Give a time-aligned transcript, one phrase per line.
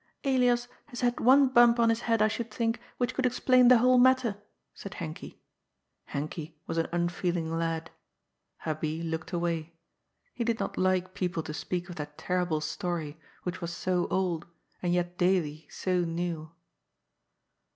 [0.23, 3.67] ^' Elias has had one bump on his head, I should think, which could explain
[3.67, 4.35] the whole matter,"
[4.73, 5.37] said Henkie.
[6.05, 7.91] Hen kie was an unfeeling lad.
[8.65, 9.73] Hubbie looked away.
[10.33, 14.47] He did not like people to speak of that terrible story, which was so old,
[14.81, 16.51] and yet daily so new.